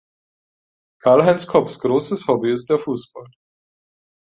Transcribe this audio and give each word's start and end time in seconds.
Karlheinz 1.03 1.45
Kopfs 1.45 1.77
großes 1.77 2.25
Hobby 2.27 2.51
ist 2.51 2.71
der 2.71 2.79
Fußball. 2.79 3.27